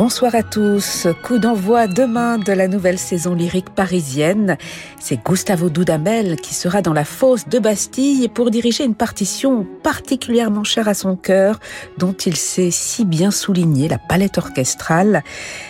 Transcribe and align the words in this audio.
Bonsoir 0.00 0.34
à 0.34 0.42
tous. 0.42 1.08
Coup 1.22 1.38
d'envoi 1.38 1.86
demain 1.86 2.38
de 2.38 2.52
la 2.54 2.68
nouvelle 2.68 2.98
saison 2.98 3.34
lyrique 3.34 3.68
parisienne. 3.68 4.56
C'est 4.98 5.22
Gustavo 5.22 5.68
Dudamel 5.68 6.36
qui 6.36 6.54
sera 6.54 6.80
dans 6.80 6.94
la 6.94 7.04
fosse 7.04 7.46
de 7.48 7.58
Bastille 7.58 8.28
pour 8.28 8.50
diriger 8.50 8.84
une 8.84 8.94
partition 8.94 9.66
particulièrement 9.82 10.64
chère 10.64 10.88
à 10.88 10.94
son 10.94 11.16
cœur, 11.16 11.60
dont 11.98 12.14
il 12.14 12.36
sait 12.36 12.70
si 12.70 13.04
bien 13.04 13.30
souligner 13.30 13.88
la 13.88 13.98
palette 13.98 14.38
orchestrale. 14.38 15.22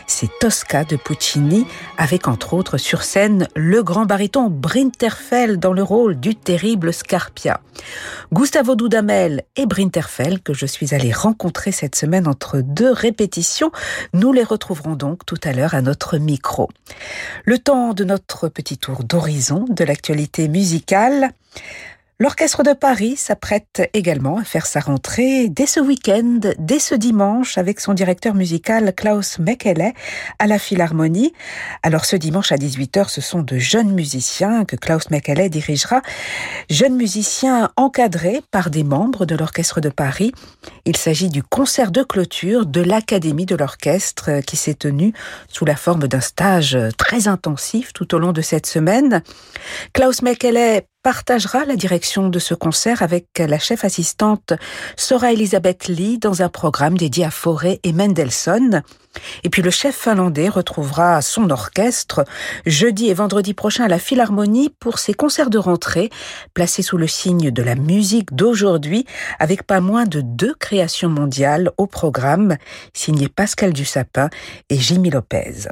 C'est 0.06 0.30
Tosca 0.38 0.84
de 0.84 0.94
Puccini, 0.94 1.66
avec 1.98 2.28
entre 2.28 2.54
autres 2.54 2.78
sur 2.78 3.02
scène 3.02 3.48
le 3.56 3.82
grand 3.82 4.06
baryton 4.06 4.48
Brinterfell 4.48 5.58
dans 5.58 5.72
le 5.72 5.82
rôle 5.82 6.20
du 6.20 6.36
terrible 6.36 6.92
Scarpia. 6.92 7.60
Gustavo 8.32 8.76
Dudamel 8.76 9.42
et 9.56 9.66
Brinterfell, 9.66 10.40
que 10.40 10.54
je 10.54 10.66
suis 10.66 10.94
allé 10.94 11.10
rencontrer 11.10 11.72
cette 11.72 11.96
semaine 11.96 12.28
entre 12.28 12.60
deux 12.60 12.92
répétitions, 12.92 13.72
nous 14.20 14.32
les 14.32 14.44
retrouverons 14.44 14.96
donc 14.96 15.24
tout 15.24 15.40
à 15.44 15.52
l'heure 15.52 15.74
à 15.74 15.80
notre 15.80 16.18
micro. 16.18 16.68
Le 17.46 17.58
temps 17.58 17.94
de 17.94 18.04
notre 18.04 18.48
petit 18.48 18.76
tour 18.76 19.02
d'horizon 19.02 19.64
de 19.68 19.82
l'actualité 19.82 20.46
musicale. 20.46 21.30
L'Orchestre 22.22 22.62
de 22.62 22.74
Paris 22.74 23.16
s'apprête 23.16 23.88
également 23.94 24.36
à 24.36 24.44
faire 24.44 24.66
sa 24.66 24.80
rentrée 24.80 25.48
dès 25.48 25.64
ce 25.64 25.80
week-end, 25.80 26.40
dès 26.58 26.78
ce 26.78 26.94
dimanche, 26.94 27.56
avec 27.56 27.80
son 27.80 27.94
directeur 27.94 28.34
musical 28.34 28.92
Klaus 28.94 29.38
Mekele 29.38 29.94
à 30.38 30.46
la 30.46 30.58
Philharmonie. 30.58 31.32
Alors 31.82 32.04
ce 32.04 32.16
dimanche 32.16 32.52
à 32.52 32.56
18h, 32.56 33.08
ce 33.08 33.22
sont 33.22 33.40
de 33.40 33.56
jeunes 33.56 33.94
musiciens 33.94 34.66
que 34.66 34.76
Klaus 34.76 35.08
Mekele 35.08 35.48
dirigera, 35.48 36.02
jeunes 36.68 36.96
musiciens 36.96 37.70
encadrés 37.76 38.42
par 38.50 38.68
des 38.68 38.84
membres 38.84 39.24
de 39.24 39.34
l'Orchestre 39.34 39.80
de 39.80 39.88
Paris. 39.88 40.32
Il 40.84 40.98
s'agit 40.98 41.30
du 41.30 41.42
concert 41.42 41.90
de 41.90 42.02
clôture 42.02 42.66
de 42.66 42.82
l'Académie 42.82 43.46
de 43.46 43.56
l'Orchestre 43.56 44.42
qui 44.46 44.56
s'est 44.58 44.74
tenu 44.74 45.14
sous 45.48 45.64
la 45.64 45.74
forme 45.74 46.06
d'un 46.06 46.20
stage 46.20 46.76
très 46.98 47.28
intensif 47.28 47.94
tout 47.94 48.14
au 48.14 48.18
long 48.18 48.32
de 48.32 48.42
cette 48.42 48.66
semaine. 48.66 49.22
Klaus 49.94 50.20
Mekele 50.20 50.82
partagera 51.02 51.64
la 51.64 51.76
direction 51.76 52.28
de 52.28 52.38
ce 52.38 52.54
concert 52.54 53.02
avec 53.02 53.26
la 53.38 53.58
chef 53.58 53.84
assistante 53.84 54.52
Sora 54.96 55.32
Elisabeth 55.32 55.88
Lee 55.88 56.18
dans 56.18 56.42
un 56.42 56.48
programme 56.48 56.98
dédié 56.98 57.24
à 57.24 57.30
Fauré 57.30 57.80
et 57.84 57.92
Mendelssohn. 57.92 58.82
Et 59.42 59.48
puis 59.48 59.62
le 59.62 59.70
chef 59.70 59.96
finlandais 59.96 60.48
retrouvera 60.48 61.22
son 61.22 61.50
orchestre 61.50 62.24
jeudi 62.66 63.08
et 63.08 63.14
vendredi 63.14 63.54
prochain 63.54 63.84
à 63.84 63.88
la 63.88 63.98
Philharmonie 63.98 64.74
pour 64.78 64.98
ses 64.98 65.14
concerts 65.14 65.50
de 65.50 65.58
rentrée 65.58 66.10
placés 66.54 66.82
sous 66.82 66.98
le 66.98 67.06
signe 67.06 67.50
de 67.50 67.62
la 67.62 67.74
musique 67.74 68.34
d'aujourd'hui 68.34 69.06
avec 69.38 69.64
pas 69.64 69.80
moins 69.80 70.04
de 70.04 70.20
deux 70.20 70.54
créations 70.54 71.08
mondiales 71.08 71.70
au 71.78 71.86
programme 71.86 72.56
signé 72.92 73.28
Pascal 73.28 73.72
Dussapin 73.72 74.28
et 74.68 74.76
Jimmy 74.76 75.10
Lopez. 75.10 75.68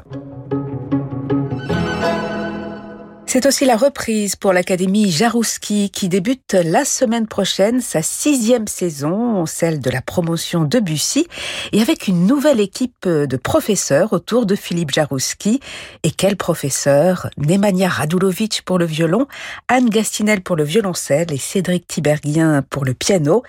C'est 3.31 3.45
aussi 3.45 3.63
la 3.65 3.77
reprise 3.77 4.35
pour 4.35 4.53
l'Académie 4.53 5.11
Jarouski 5.11 5.91
qui 5.91 6.09
débute 6.09 6.55
la 6.55 6.83
semaine 6.83 7.27
prochaine 7.27 7.79
sa 7.79 8.01
sixième 8.01 8.67
saison, 8.67 9.45
celle 9.45 9.79
de 9.79 9.91
la 9.91 10.01
promotion 10.01 10.63
de 10.63 10.79
Bussy, 10.79 11.27
et 11.71 11.79
avec 11.79 12.07
une 12.07 12.25
nouvelle 12.25 12.59
équipe 12.59 13.07
de 13.07 13.37
professeurs 13.37 14.13
autour 14.13 14.47
de 14.47 14.55
Philippe 14.55 14.89
Jarouski. 14.89 15.59
Et 16.01 16.09
quel 16.09 16.37
professeur? 16.37 17.29
Nemanja 17.37 17.87
Radulovic 17.87 18.63
pour 18.65 18.79
le 18.79 18.85
violon, 18.85 19.27
Anne 19.67 19.91
Gastinel 19.91 20.41
pour 20.41 20.55
le 20.55 20.63
violoncelle 20.63 21.31
et 21.31 21.37
Cédric 21.37 21.85
Tiberghien 21.85 22.63
pour 22.67 22.83
le 22.83 22.95
piano. 22.95 23.43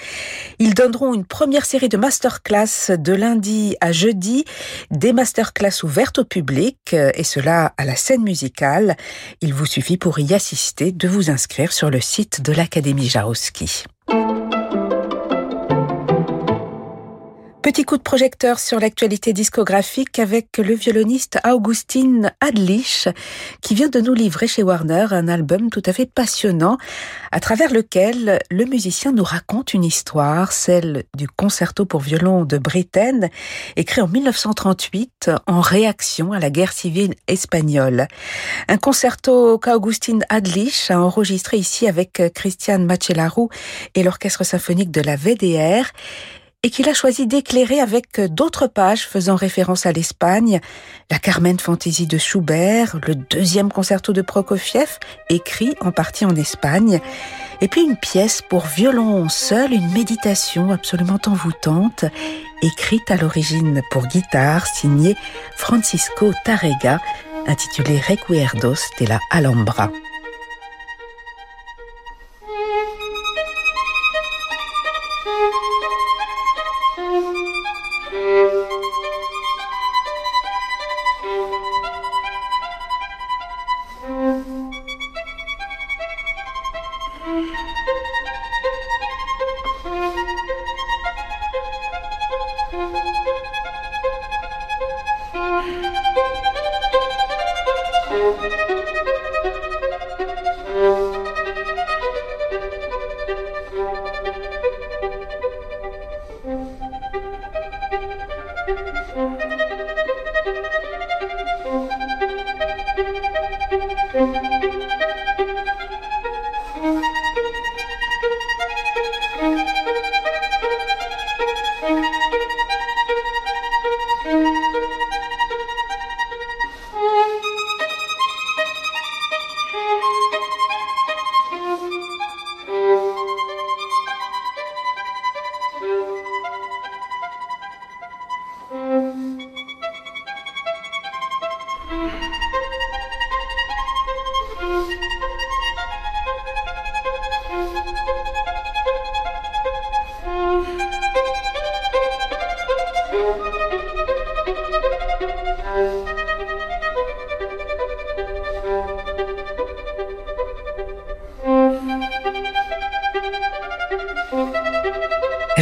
Ils 0.59 0.75
donneront 0.75 1.15
une 1.15 1.25
première 1.25 1.65
série 1.65 1.89
de 1.89 1.97
masterclass 1.97 2.91
de 2.99 3.15
lundi 3.15 3.77
à 3.81 3.93
jeudi, 3.93 4.45
des 4.91 5.15
masterclass 5.15 5.83
ouvertes 5.85 6.19
au 6.19 6.25
public, 6.27 6.93
et 6.93 7.25
cela 7.25 7.73
à 7.79 7.87
la 7.87 7.97
scène 7.97 8.25
musicale. 8.25 8.95
Ils 9.41 9.55
vous 9.55 9.70
suffit 9.71 9.97
pour 9.97 10.19
y 10.19 10.35
assister 10.35 10.91
de 10.91 11.07
vous 11.07 11.31
inscrire 11.31 11.73
sur 11.73 11.91
le 11.91 12.01
site 12.01 12.43
de 12.43 12.53
l'Académie 12.53 13.09
Jarouski. 13.09 13.85
Petit 17.62 17.84
coup 17.84 17.98
de 17.98 18.03
projecteur 18.03 18.59
sur 18.59 18.81
l'actualité 18.81 19.34
discographique 19.34 20.19
avec 20.19 20.56
le 20.56 20.72
violoniste 20.72 21.38
Augustin 21.47 22.31
Adlich 22.41 23.06
qui 23.60 23.75
vient 23.75 23.91
de 23.91 24.00
nous 24.00 24.15
livrer 24.15 24.47
chez 24.47 24.62
Warner 24.62 25.09
un 25.10 25.28
album 25.28 25.69
tout 25.69 25.82
à 25.84 25.93
fait 25.93 26.06
passionnant 26.06 26.78
à 27.32 27.38
travers 27.38 27.71
lequel 27.71 28.38
le 28.50 28.65
musicien 28.65 29.12
nous 29.12 29.25
raconte 29.25 29.75
une 29.75 29.84
histoire, 29.84 30.53
celle 30.53 31.04
du 31.15 31.28
concerto 31.28 31.84
pour 31.84 32.00
violon 32.00 32.47
de 32.47 32.56
Britten, 32.56 33.28
écrit 33.77 34.00
en 34.00 34.09
1938 34.09 35.31
en 35.47 35.60
réaction 35.60 36.32
à 36.32 36.41
la 36.41 36.48
guerre 36.48 36.72
civile 36.72 37.15
espagnole. 37.28 38.09
Un 38.69 38.78
concerto 38.78 39.59
qu'Augustin 39.59 40.21
Adlich 40.31 40.91
a 40.91 40.98
enregistré 40.98 41.59
ici 41.59 41.87
avec 41.87 42.22
Christian 42.34 42.78
Machelarou 42.78 43.50
et 43.94 44.03
l'orchestre 44.03 44.44
symphonique 44.44 44.91
de 44.91 45.03
la 45.03 45.16
VDR 45.16 45.92
et 46.62 46.71
qu'il 46.71 46.88
a 46.88 46.94
choisi 46.94 47.26
d'éclairer 47.26 47.81
avec 47.81 48.21
d'autres 48.21 48.66
pages 48.66 49.06
faisant 49.06 49.34
référence 49.34 49.87
à 49.87 49.93
l'Espagne, 49.93 50.60
la 51.10 51.19
Carmen 51.19 51.59
Fantasy 51.59 52.06
de 52.06 52.19
Schubert, 52.19 52.98
le 53.06 53.15
deuxième 53.15 53.72
concerto 53.72 54.12
de 54.12 54.21
Prokofiev, 54.21 54.98
écrit 55.31 55.75
en 55.81 55.91
partie 55.91 56.26
en 56.26 56.37
Espagne, 56.37 57.00
et 57.62 57.69
puis 57.69 57.82
une 57.82 57.97
pièce 57.97 58.43
pour 58.43 58.66
violon 58.66 59.28
seul, 59.31 59.72
une 59.72 59.91
méditation 59.93 60.71
absolument 60.71 61.21
envoûtante, 61.26 62.04
écrite 62.62 63.10
à 63.10 63.16
l'origine 63.16 63.81
pour 63.91 64.06
guitare, 64.06 64.66
signée 64.66 65.16
Francisco 65.56 66.32
Tarrega, 66.44 67.00
intitulée 67.47 68.00
Recuerdos 68.00 68.82
de 69.00 69.06
la 69.06 69.19
Alhambra. 69.31 69.91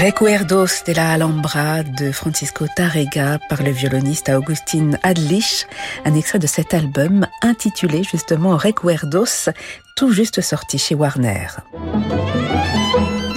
Recuerdos 0.09 0.85
de 0.87 0.95
la 0.95 1.13
Alhambra 1.13 1.83
de 1.83 2.13
Francisco 2.13 2.65
Tarrega 2.75 3.39
par 3.51 3.63
le 3.63 3.71
violoniste 3.71 4.31
Augustin 4.31 4.93
Adlich, 5.03 5.67
un 6.07 6.15
extrait 6.15 6.39
de 6.39 6.47
cet 6.47 6.73
album 6.73 7.27
intitulé 7.43 8.03
justement 8.05 8.57
Recuerdos, 8.57 9.51
tout 9.97 10.11
juste 10.11 10.41
sorti 10.41 10.79
chez 10.79 10.95
Warner. 10.95 11.49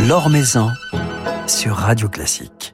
L'Or 0.07 0.29
Maison 0.29 0.69
sur 1.45 1.75
Radio 1.75 2.07
Classique. 2.07 2.73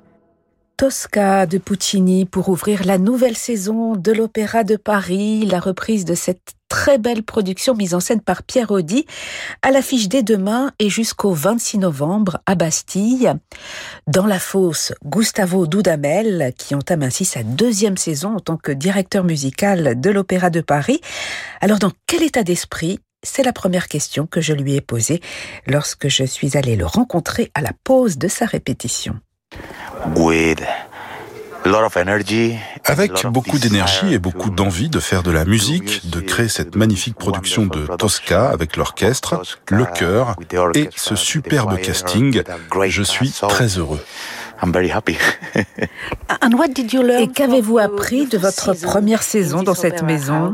Tosca 0.78 1.48
de 1.48 1.58
Puccini 1.58 2.26
pour 2.26 2.50
ouvrir 2.50 2.86
la 2.86 3.00
nouvelle 3.00 3.36
saison 3.36 3.96
de 3.96 4.12
l'Opéra 4.12 4.64
de 4.64 4.76
Paris, 4.76 5.44
la 5.48 5.60
reprise 5.60 6.06
de 6.06 6.14
cette 6.14 6.57
très 6.70 6.98
belle 6.98 7.24
production 7.24 7.76
mise 7.76 7.94
en 7.94 8.00
scène 8.00 8.22
par 8.22 8.44
Pierre 8.44 8.72
Audi 8.72 9.06
à 9.62 9.72
l'affiche 9.72 10.08
dès 10.08 10.24
demain 10.24 10.72
et 10.80 10.90
jusqu'au 10.90 11.34
26 11.34 11.80
novembre 11.80 12.40
à 12.46 12.56
Bastille. 12.56 13.32
Dans 14.08 14.26
la 14.26 14.40
fosse, 14.40 14.94
Gustavo 15.06 15.68
Dudamel, 15.68 16.54
qui 16.58 16.76
entame 16.76 17.04
ainsi 17.04 17.26
sa 17.26 17.44
deuxième 17.44 17.98
saison 17.98 18.36
en 18.36 18.40
tant 18.40 18.58
que 18.58 18.72
directeur 18.72 19.24
musical 19.24 20.00
de 20.00 20.10
l'Opéra 20.10 20.50
de 20.50 20.62
Paris. 20.62 21.02
Alors 21.62 21.80
dans 21.80 21.92
quel 22.06 22.24
état 22.24 22.44
d'esprit? 22.44 23.00
C'est 23.24 23.44
la 23.44 23.54
première 23.54 23.88
question 23.88 24.28
que 24.28 24.42
je 24.42 24.54
lui 24.54 24.76
ai 24.76 24.82
posée 24.82 25.22
lorsque 25.66 26.08
je 26.08 26.24
suis 26.24 26.56
allé 26.56 26.76
le 26.76 26.86
rencontrer 26.86 27.52
à 27.56 27.62
la 27.62 27.72
pause 27.84 28.18
de 28.18 28.28
sa 28.28 28.46
répétition. 28.46 29.16
Avec 32.86 33.26
beaucoup 33.28 33.60
d'énergie 33.60 34.14
et 34.14 34.20
beaucoup 34.20 34.50
d'envie 34.50 34.90
de 34.90 35.00
faire 35.00 35.24
de 35.24 35.32
la 35.32 35.46
musique, 35.46 36.10
de 36.10 36.20
créer 36.20 36.48
cette 36.48 36.76
magnifique 36.76 37.16
production 37.16 37.66
de 37.66 37.88
Tosca 37.98 38.50
avec 38.50 38.78
l'orchestre, 38.78 39.42
le 39.70 39.86
chœur 39.86 40.36
et 40.76 40.90
ce 40.96 41.16
superbe 41.16 41.78
casting, 41.80 42.44
je 42.88 43.04
suis 43.04 43.32
très 43.32 43.78
heureux. 43.78 44.04
Et 47.20 47.28
qu'avez-vous 47.28 47.78
appris 47.78 48.26
de 48.26 48.38
votre 48.38 48.74
première 48.74 49.24
saison 49.24 49.64
dans 49.64 49.76
cette 49.76 50.04
maison? 50.04 50.54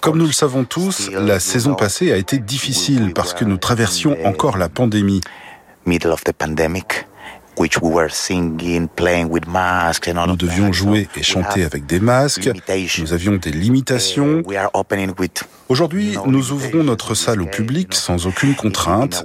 Comme 0.00 0.18
nous 0.18 0.26
le 0.26 0.32
savons 0.32 0.64
tous, 0.64 1.10
la 1.10 1.40
saison 1.40 1.74
passée 1.74 2.12
a 2.12 2.16
été 2.16 2.38
difficile 2.38 3.12
parce 3.14 3.34
que 3.34 3.44
nous 3.44 3.56
traversions 3.56 4.16
encore 4.24 4.56
la 4.56 4.68
pandémie. 4.68 5.20
Nous 10.26 10.36
devions 10.36 10.72
jouer 10.72 11.08
et 11.16 11.22
chanter 11.22 11.64
avec 11.64 11.86
des 11.86 12.00
masques, 12.00 12.50
nous 12.98 13.12
avions 13.12 13.36
des 13.36 13.50
limitations. 13.50 14.42
Aujourd'hui, 15.68 16.16
nous 16.26 16.52
ouvrons 16.52 16.84
notre 16.84 17.14
salle 17.14 17.42
au 17.42 17.46
public 17.46 17.94
sans 17.94 18.26
aucune 18.26 18.54
contrainte. 18.54 19.24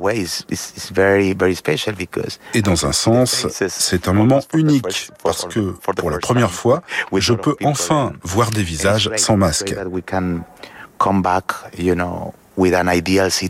Et 2.53 2.61
dans 2.61 2.85
un 2.85 2.91
sens, 2.91 3.47
c'est 3.67 4.07
un 4.07 4.13
moment 4.13 4.41
unique 4.53 5.11
parce 5.23 5.45
que 5.45 5.75
pour 5.95 6.09
la 6.09 6.19
première 6.19 6.51
fois, 6.51 6.81
je 7.15 7.33
peux 7.33 7.55
enfin 7.63 8.13
voir 8.23 8.51
des 8.51 8.63
visages 8.63 9.09
sans 9.17 9.37
masque. 9.37 9.75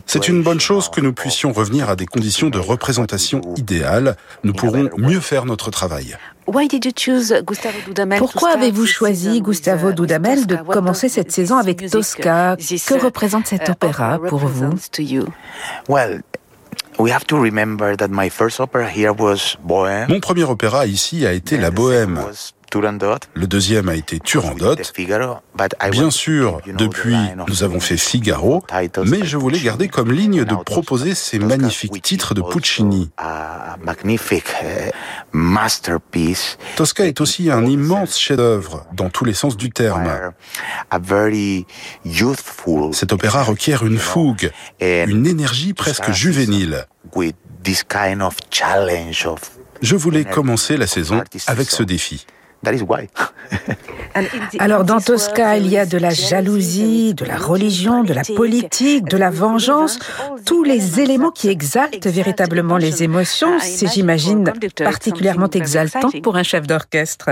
C'est 0.06 0.28
une 0.28 0.42
bonne 0.42 0.60
chose 0.60 0.88
que 0.88 1.00
nous 1.00 1.12
puissions 1.12 1.52
revenir 1.52 1.90
à 1.90 1.96
des 1.96 2.06
conditions 2.06 2.50
de 2.50 2.58
représentation 2.58 3.40
idéales. 3.56 4.16
Nous 4.44 4.52
pourrons 4.52 4.90
mieux 4.96 5.20
faire 5.20 5.44
notre 5.44 5.70
travail. 5.70 6.16
Pourquoi 8.18 8.50
avez-vous 8.50 8.86
choisi 8.86 9.40
Gustavo 9.40 9.92
Dudamel 9.92 10.46
de 10.46 10.56
commencer 10.56 11.08
cette 11.08 11.32
saison 11.32 11.56
avec 11.56 11.88
Tosca? 11.90 12.56
Que 12.56 13.04
représente 13.04 13.46
cet 13.46 13.68
opéra 13.68 14.18
pour 14.28 14.40
vous? 14.40 14.70
Mon 20.08 20.20
premier 20.20 20.44
opéra 20.44 20.86
ici 20.86 21.26
a 21.26 21.32
été 21.32 21.58
La 21.58 21.70
Bohème. 21.70 22.20
Le 23.34 23.46
deuxième 23.46 23.88
a 23.88 23.94
été 23.94 24.18
Turandot. 24.18 24.76
Bien 25.90 26.10
sûr, 26.10 26.60
depuis, 26.66 27.16
nous 27.46 27.62
avons 27.62 27.80
fait 27.80 27.96
Figaro, 27.96 28.64
mais 29.06 29.24
je 29.24 29.36
voulais 29.36 29.60
garder 29.60 29.88
comme 29.88 30.10
ligne 30.10 30.44
de 30.44 30.54
proposer 30.54 31.14
ces 31.14 31.38
magnifiques 31.38 32.00
titres 32.02 32.34
de 32.34 32.42
Puccini. 32.42 33.10
Eh, 34.64 34.90
Tosca 36.76 37.06
est 37.06 37.20
aussi 37.20 37.50
un 37.50 37.66
immense 37.66 38.18
chef-d'œuvre 38.18 38.86
dans 38.92 39.10
tous 39.10 39.24
les 39.24 39.34
sens 39.34 39.56
du 39.56 39.70
terme. 39.70 40.32
Cet 42.92 43.12
opéra 43.12 43.42
requiert 43.42 43.84
une 43.84 43.98
fougue, 43.98 44.50
une 44.80 45.26
énergie 45.26 45.74
presque 45.74 46.10
juvénile. 46.10 46.86
Je 49.82 49.96
voulais 49.96 50.24
commencer 50.24 50.76
la 50.76 50.86
saison 50.86 51.22
avec 51.46 51.70
ce 51.70 51.82
défi. 51.82 52.26
Alors 54.58 54.84
dans 54.84 55.00
Tosca, 55.00 55.56
il 55.56 55.68
y 55.68 55.78
a 55.78 55.86
de 55.86 55.98
la 55.98 56.10
jalousie, 56.10 57.14
de 57.14 57.24
la 57.24 57.36
religion, 57.36 58.04
de 58.04 58.12
la 58.12 58.22
politique, 58.22 59.04
de 59.08 59.16
la 59.16 59.30
vengeance, 59.30 59.98
tous 60.44 60.62
les 60.62 61.00
éléments 61.00 61.30
qui 61.30 61.48
exaltent 61.48 62.06
véritablement 62.06 62.76
les 62.76 63.02
émotions. 63.02 63.58
C'est, 63.60 63.88
j'imagine, 63.88 64.52
particulièrement 64.76 65.48
exaltant 65.50 66.10
pour 66.22 66.36
un 66.36 66.42
chef 66.42 66.66
d'orchestre. 66.66 67.30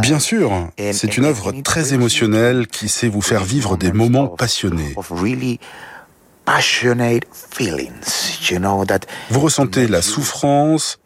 Bien 0.00 0.18
sûr, 0.20 0.52
c'est 0.92 1.16
une 1.16 1.24
œuvre 1.24 1.52
très 1.62 1.92
émotionnelle 1.94 2.66
qui 2.66 2.88
sait 2.88 3.08
vous 3.08 3.22
faire 3.22 3.44
vivre 3.44 3.76
des 3.76 3.92
moments 3.92 4.28
passionnés. 4.28 4.94
Vous 9.30 9.40
ressentez 9.40 9.88
la 9.88 10.02
souffrance, 10.02 10.98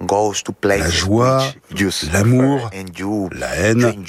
la 0.79 0.91
joie, 0.91 1.45
l'amour, 2.13 2.71
la 3.33 3.55
haine. 3.55 4.05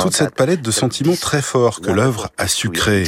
Toute 0.00 0.14
cette 0.16 0.34
palette 0.34 0.62
de 0.62 0.70
sentiments 0.70 1.16
très 1.20 1.42
forts 1.42 1.80
que 1.82 1.90
l'œuvre 1.90 2.30
a 2.38 2.48
su 2.48 2.70
créer. 2.70 3.04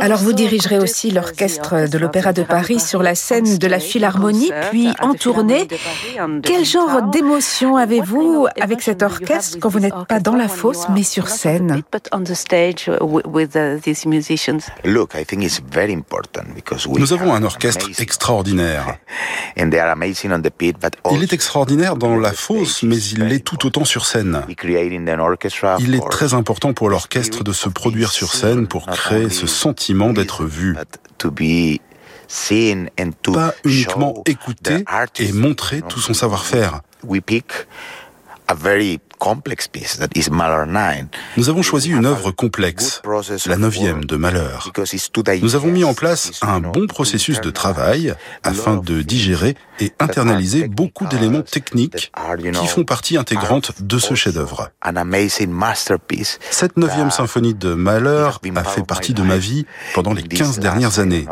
Alors 0.00 0.18
vous 0.18 0.32
dirigerez 0.32 0.78
aussi 0.78 1.10
l'orchestre 1.10 1.88
de 1.88 1.98
l'Opéra 1.98 2.32
de 2.32 2.42
Paris 2.42 2.80
sur 2.80 3.02
la 3.02 3.14
scène 3.14 3.58
de 3.58 3.66
la 3.66 3.78
Philharmonie, 3.78 4.50
puis 4.70 4.88
en 5.00 5.14
tournée. 5.14 5.68
Quel 6.42 6.64
genre 6.64 7.02
d'émotion 7.10 7.76
avez-vous 7.76 8.46
avec 8.60 8.82
cet 8.82 9.02
orchestre 9.02 9.58
quand 9.60 9.68
vous 9.68 9.80
n'êtes 9.80 10.06
pas 10.08 10.20
dans 10.20 10.36
la 10.36 10.48
fosse 10.48 10.86
mais 10.90 11.02
sur 11.02 11.28
scène? 11.28 11.82
Nous 16.98 17.12
avons 17.12 17.34
un 17.34 17.42
orchestre 17.42 17.90
extraordinaire. 17.98 18.96
Il 21.12 21.22
est 21.22 21.32
extraordinaire 21.32 21.96
dans 21.96 22.16
la 22.16 22.32
fosse, 22.32 22.82
mais 22.82 22.96
il 22.96 23.24
l'est 23.24 23.44
tout 23.44 23.66
autant 23.66 23.84
sur 23.84 24.06
scène. 24.06 24.42
Il 25.78 25.94
est 25.94 26.10
très 26.10 26.34
important 26.34 26.72
pour 26.72 26.88
l'orchestre 26.88 27.44
de 27.44 27.52
se 27.52 27.68
produire 27.68 28.10
sur 28.10 28.34
scène 28.34 28.66
pour 28.66 28.86
créer 28.86 29.21
ce 29.30 29.46
sentiment 29.46 30.12
d'être 30.12 30.44
vu. 30.44 30.76
Pas 33.32 33.54
uniquement 33.64 34.22
écouter 34.26 34.84
et 35.18 35.32
montrer 35.32 35.82
tout 35.82 36.00
son 36.00 36.14
savoir-faire. 36.14 36.80
Nous 41.36 41.48
avons 41.48 41.62
choisi 41.62 41.90
une 41.90 42.06
œuvre 42.06 42.32
complexe, 42.32 43.02
la 43.46 43.56
neuvième 43.56 44.04
de 44.04 44.16
Malheur. 44.16 44.72
Nous 45.42 45.54
avons 45.54 45.68
mis 45.68 45.84
en 45.84 45.94
place 45.94 46.32
un 46.42 46.58
bon 46.58 46.88
processus 46.88 47.40
de 47.40 47.50
travail 47.50 48.14
afin 48.42 48.76
de 48.78 49.00
digérer 49.02 49.54
et 49.78 49.92
internaliser 50.00 50.66
beaucoup 50.66 51.06
d'éléments 51.06 51.42
techniques 51.42 52.10
qui 52.54 52.66
font 52.66 52.84
partie 52.84 53.16
intégrante 53.16 53.80
de 53.82 53.98
ce 53.98 54.14
chef-d'œuvre. 54.14 54.70
Cette 56.50 56.76
neuvième 56.76 57.10
symphonie 57.10 57.54
de 57.54 57.74
Malheur 57.74 58.40
a 58.56 58.64
fait 58.64 58.84
partie 58.84 59.14
de 59.14 59.22
ma 59.22 59.36
vie 59.36 59.66
pendant 59.94 60.14
les 60.14 60.22
15 60.24 60.58
dernières 60.58 60.98
années. 60.98 61.26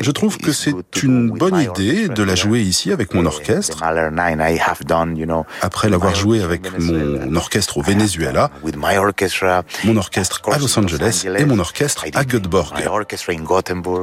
Je 0.00 0.10
trouve 0.10 0.38
que 0.38 0.52
c'est 0.52 1.02
une 1.02 1.30
bonne 1.30 1.60
idée 1.60 2.08
de 2.08 2.22
la 2.22 2.34
jouer 2.34 2.62
ici 2.62 2.90
avec 2.90 3.12
mon 3.12 3.26
orchestre 3.26 3.82
après 5.74 5.88
l'avoir 5.88 6.14
joué 6.14 6.40
avec 6.40 6.62
mon 6.78 7.34
orchestre 7.34 7.78
au 7.78 7.82
Venezuela, 7.82 8.48
mon 8.62 9.96
orchestre 9.96 10.40
à 10.48 10.58
Los 10.58 10.78
Angeles 10.78 11.26
et 11.36 11.44
mon 11.44 11.58
orchestre 11.58 12.04
à 12.14 12.24
Göteborg. 12.24 12.76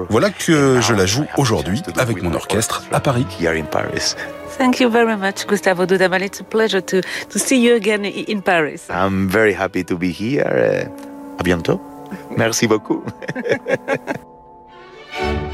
Voilà 0.09 0.29
que 0.31 0.81
je 0.81 0.93
la 0.93 1.05
joue 1.05 1.25
aujourd'hui 1.37 1.81
avec 1.97 2.21
mon 2.21 2.33
orchestre 2.33 2.83
à 2.91 2.99
Paris. 2.99 3.25
Thank 4.57 4.81
you 4.81 4.89
very 4.89 5.15
much, 5.15 5.47
Gustavo 5.47 5.85
Dudamel. 5.85 6.23
It's 6.23 6.41
a 6.41 6.43
pleasure 6.43 6.81
to, 6.81 7.01
to 7.29 7.39
see 7.39 7.65
you 7.65 7.73
again 7.73 8.03
in 8.03 8.41
Paris. 8.41 8.81
I'm 8.89 9.29
very 9.29 9.53
happy 9.53 9.85
to 9.85 9.97
be 9.97 10.11
here. 10.11 10.43
Eh, 10.45 10.87
à 11.39 11.43
bientôt. 11.43 11.81
Merci 12.35 12.67
beaucoup. 12.67 13.01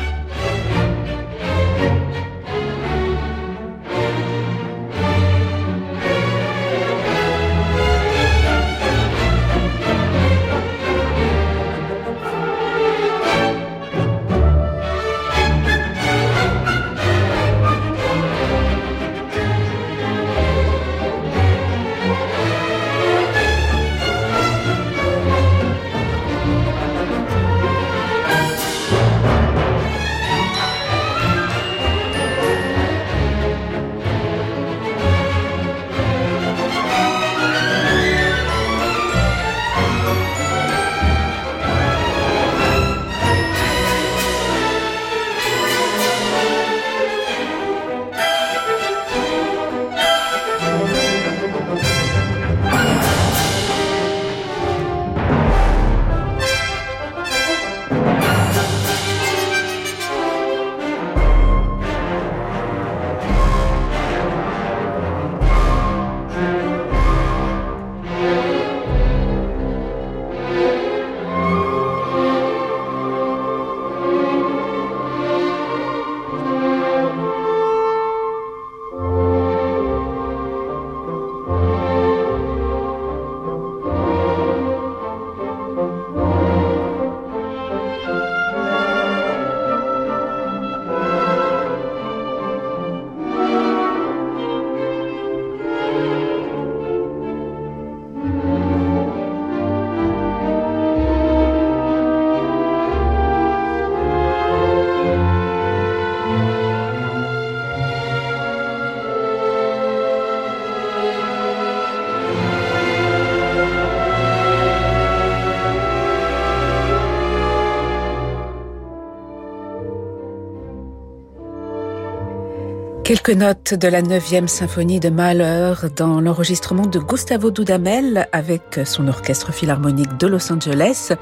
Quelques 123.07 123.29
notes 123.29 123.73
de 123.73 123.87
la 123.87 124.01
9e 124.01 124.47
symphonie 124.47 124.99
de 124.99 125.07
Mahler 125.07 125.75
dans 125.95 126.19
l'enregistrement 126.19 126.85
de 126.85 126.99
Gustavo 126.99 127.51
Dudamel 127.51 128.27
avec 128.33 128.81
son 128.83 129.07
orchestre 129.07 129.53
philharmonique 129.53 130.17
de 130.17 130.27
Los 130.27 130.51
Angeles. 130.51 131.13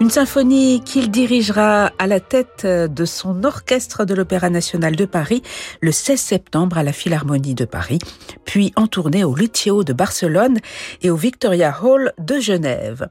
Une 0.00 0.10
symphonie 0.10 0.82
qu'il 0.84 1.08
dirigera 1.08 1.92
à 2.00 2.08
la 2.08 2.18
tête 2.18 2.66
de 2.66 3.04
son 3.04 3.44
orchestre 3.44 4.04
de 4.04 4.12
l'Opéra 4.14 4.50
national 4.50 4.96
de 4.96 5.04
Paris 5.04 5.44
le 5.80 5.92
16 5.92 6.18
septembre 6.18 6.78
à 6.78 6.82
la 6.82 6.92
Philharmonie 6.92 7.54
de 7.54 7.64
Paris, 7.64 8.00
puis 8.44 8.72
en 8.74 8.88
tournée 8.88 9.22
au 9.22 9.36
Lucio 9.36 9.84
de 9.84 9.92
Barcelone 9.92 10.58
et 11.00 11.10
au 11.10 11.16
Victoria 11.16 11.76
Hall 11.80 12.12
de 12.18 12.40
Genève. 12.40 13.06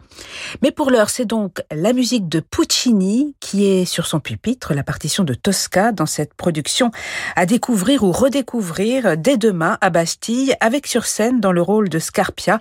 Mais 0.62 0.72
pour 0.72 0.92
l'heure, 0.92 1.10
c'est 1.10 1.24
donc 1.24 1.62
la 1.72 1.94
musique 1.94 2.28
de 2.28 2.42
Puccini 2.42 3.34
qui 3.40 3.66
est 3.66 3.86
sur 3.86 4.08
son 4.08 4.20
pupitre, 4.20 4.74
la 4.74 4.84
partition 4.84 5.24
de 5.24 5.36
Tosca 5.36 5.94
dans 5.94 6.06
cette 6.06 6.34
production 6.34 6.92
à 7.38 7.46
découvrir 7.46 8.09
redécouvrir 8.12 9.18
dès 9.18 9.38
demain 9.38 9.78
à 9.82 9.90
Bastille 9.90 10.54
avec 10.60 10.88
sur 10.88 11.06
scène 11.06 11.40
dans 11.40 11.52
le 11.52 11.62
rôle 11.62 11.90
de 11.90 12.00
Scarpia, 12.00 12.60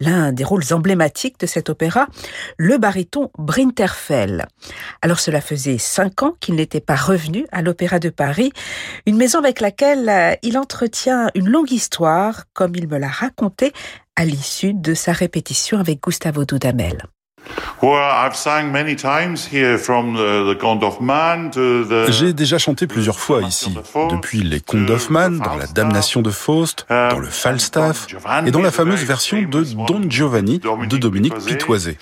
l'un 0.00 0.32
des 0.32 0.44
rôles 0.44 0.72
emblématiques 0.72 1.38
de 1.40 1.46
cet 1.46 1.68
opéra, 1.70 2.06
le 2.56 2.78
baryton 2.78 3.30
Brinterfell. 3.38 4.46
Alors 5.02 5.20
cela 5.20 5.40
faisait 5.40 5.78
cinq 5.78 6.22
ans 6.22 6.34
qu'il 6.40 6.54
n'était 6.54 6.80
pas 6.80 6.96
revenu 6.96 7.46
à 7.52 7.62
l'Opéra 7.62 7.98
de 7.98 8.08
Paris, 8.10 8.52
une 9.06 9.16
maison 9.16 9.38
avec 9.38 9.60
laquelle 9.60 10.08
euh, 10.08 10.34
il 10.42 10.58
entretient 10.58 11.28
une 11.34 11.48
longue 11.48 11.72
histoire, 11.72 12.44
comme 12.52 12.74
il 12.74 12.88
me 12.88 12.98
l'a 12.98 13.08
raconté 13.08 13.72
à 14.16 14.24
l'issue 14.24 14.74
de 14.74 14.94
sa 14.94 15.12
répétition 15.12 15.78
avec 15.78 16.02
Gustavo 16.02 16.44
Dudamel. 16.44 17.04
J'ai 22.08 22.32
déjà 22.32 22.58
chanté 22.58 22.86
plusieurs 22.86 23.18
fois 23.18 23.42
ici, 23.42 23.74
depuis 24.10 24.42
les 24.42 24.60
Contes 24.60 24.86
d'Hoffmann, 24.86 25.38
dans 25.38 25.56
la 25.56 25.66
Damnation 25.66 26.20
de 26.20 26.30
Faust, 26.30 26.86
dans 26.88 27.18
le 27.18 27.28
Falstaff 27.28 28.06
et 28.46 28.50
dans 28.50 28.62
la 28.62 28.70
fameuse 28.70 29.02
version 29.04 29.40
de 29.42 29.64
Don 29.86 30.02
Giovanni 30.08 30.60
de 30.60 30.96
Dominique 30.96 31.38
Pitoisé. 31.46 31.96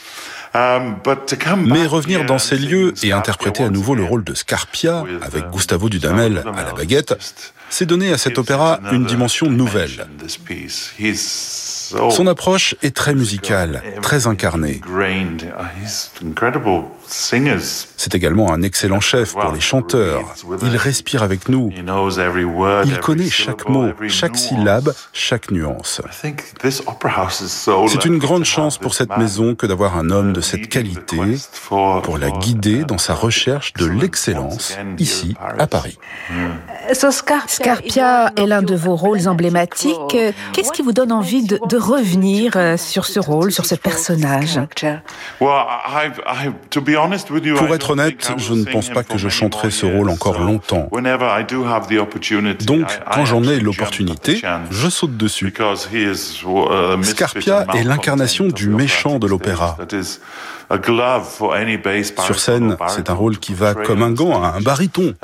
Mais 0.54 1.86
revenir 1.86 2.24
dans 2.24 2.38
ces 2.38 2.56
lieux 2.56 2.94
et 3.02 3.12
interpréter 3.12 3.62
à 3.64 3.70
nouveau 3.70 3.94
le 3.94 4.04
rôle 4.04 4.24
de 4.24 4.34
Scarpia 4.34 5.04
avec 5.22 5.50
Gustavo 5.50 5.88
Dudamel 5.88 6.42
à 6.56 6.64
la 6.64 6.72
baguette, 6.72 7.16
c'est 7.70 7.86
donner 7.86 8.12
à 8.12 8.18
cet 8.18 8.38
opéra 8.38 8.80
une 8.92 9.04
dimension 9.04 9.50
nouvelle. 9.50 10.06
Son 12.10 12.26
approche 12.26 12.74
est 12.82 12.94
très 12.94 13.14
musicale, 13.14 13.82
très 14.02 14.26
incarnée. 14.26 14.80
C'est 17.08 18.14
également 18.14 18.52
un 18.52 18.62
excellent 18.62 19.00
chef 19.00 19.32
pour 19.32 19.52
les 19.52 19.60
chanteurs. 19.60 20.22
Il 20.62 20.76
respire 20.76 21.22
avec 21.22 21.48
nous. 21.48 21.72
Il 21.72 23.00
connaît 23.00 23.30
chaque 23.30 23.68
mot, 23.68 23.88
chaque 24.08 24.36
syllabe, 24.36 24.94
chaque 25.12 25.50
nuance. 25.50 26.02
C'est 27.88 28.04
une 28.04 28.18
grande 28.18 28.44
chance 28.44 28.78
pour 28.78 28.94
cette 28.94 29.16
maison 29.16 29.54
que 29.54 29.66
d'avoir 29.66 29.96
un 29.96 30.10
homme 30.10 30.32
de 30.32 30.40
cette 30.40 30.68
qualité 30.68 31.16
pour 31.68 32.18
la 32.18 32.30
guider 32.30 32.84
dans 32.84 32.98
sa 32.98 33.14
recherche 33.14 33.72
de 33.74 33.86
l'excellence 33.86 34.76
ici 34.98 35.34
à 35.58 35.66
Paris. 35.66 35.98
Scarpia 37.46 38.32
est 38.36 38.46
l'un 38.46 38.62
de 38.62 38.74
vos 38.74 38.96
rôles 38.96 39.28
emblématiques. 39.28 40.16
Qu'est-ce 40.52 40.72
qui 40.72 40.82
vous 40.82 40.92
donne 40.92 41.12
envie 41.12 41.44
de, 41.44 41.58
de 41.66 41.76
revenir 41.76 42.52
euh, 42.56 42.76
sur 42.76 43.06
ce 43.06 43.20
rôle, 43.20 43.52
sur 43.52 43.66
ce 43.66 43.74
personnage? 43.74 44.60
Pour 47.56 47.74
être 47.74 47.90
honnête, 47.90 48.32
je 48.36 48.54
ne 48.54 48.64
pense 48.64 48.90
pas 48.90 49.04
que 49.04 49.18
je 49.18 49.28
chanterai 49.28 49.70
ce 49.70 49.86
rôle 49.86 50.10
encore 50.10 50.40
longtemps. 50.40 50.88
Donc, 52.66 52.86
quand 53.12 53.24
j'en 53.24 53.42
ai 53.44 53.60
l'opportunité, 53.60 54.42
je 54.70 54.88
saute 54.88 55.16
dessus. 55.16 55.52
Scarpia 57.02 57.66
est 57.74 57.84
l'incarnation 57.84 58.46
du 58.48 58.68
méchant 58.68 59.18
de 59.18 59.26
l'opéra. 59.26 59.76
Sur 62.20 62.38
scène, 62.38 62.76
c'est 62.88 63.08
un 63.10 63.14
rôle 63.14 63.38
qui 63.38 63.54
va 63.54 63.74
comme 63.74 64.02
un 64.02 64.10
gant 64.10 64.42
à 64.42 64.48
un 64.56 64.60
baryton. 64.60 65.14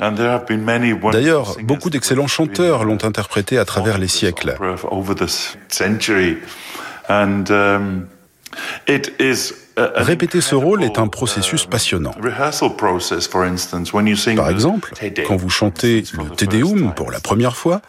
D'ailleurs, 1.11 1.57
beaucoup 1.61 1.89
d'excellents 1.89 2.27
chanteurs 2.27 2.83
l'ont 2.83 3.03
interprété 3.03 3.57
à 3.57 3.65
travers 3.65 3.97
les 3.97 4.07
siècles. 4.07 4.55
Répéter 9.77 10.41
ce 10.41 10.55
rôle 10.55 10.83
est 10.83 10.99
un 10.99 11.07
processus 11.07 11.65
passionnant. 11.65 12.13
Par 14.35 14.49
exemple, 14.49 14.93
quand 15.27 15.35
vous 15.35 15.49
chantez 15.49 16.03
le 16.13 16.29
Te 16.29 16.45
Deum 16.45 16.93
pour 16.95 17.11
la 17.11 17.19
première 17.19 17.57
fois, 17.57 17.81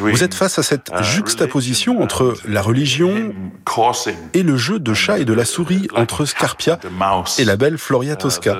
vous 0.00 0.24
êtes 0.24 0.34
face 0.34 0.58
à 0.58 0.62
cette 0.62 0.90
juxtaposition 1.02 2.02
entre 2.02 2.34
la 2.46 2.62
religion 2.62 3.34
et 4.34 4.42
le 4.42 4.56
jeu 4.56 4.78
de 4.78 4.94
chat 4.94 5.18
et 5.18 5.24
de 5.24 5.34
la 5.34 5.44
souris 5.44 5.88
entre 5.94 6.24
Scarpia 6.24 6.78
et 7.38 7.44
la 7.44 7.56
belle 7.56 7.78
Floria 7.78 8.16
Tosca. 8.16 8.56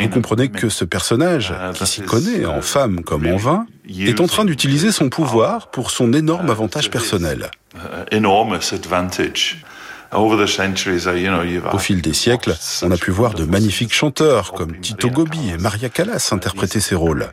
Vous 0.00 0.08
comprenez 0.08 0.48
que 0.48 0.68
ce 0.68 0.84
personnage, 0.84 1.54
qui 1.74 1.86
s'y 1.86 2.02
connaît 2.02 2.44
en 2.46 2.60
femme 2.60 3.02
comme 3.02 3.26
en 3.26 3.36
vin, 3.36 3.66
est 3.88 4.20
en 4.20 4.26
train 4.26 4.44
d'utiliser 4.44 4.92
son 4.92 5.08
pouvoir 5.08 5.70
pour 5.70 5.90
son 5.90 6.12
énorme 6.12 6.50
avantage 6.50 6.90
personnel. 6.90 7.50
Au 11.72 11.78
fil 11.78 12.02
des 12.02 12.12
siècles, 12.12 12.54
on 12.82 12.90
a 12.90 12.96
pu 12.96 13.10
voir 13.10 13.34
de 13.34 13.44
magnifiques 13.44 13.92
chanteurs 13.92 14.52
comme 14.52 14.78
Tito 14.78 15.10
Gobi 15.10 15.50
et 15.50 15.58
Maria 15.58 15.88
Callas 15.88 16.28
interpréter 16.30 16.80
ces 16.80 16.94
rôles. 16.94 17.32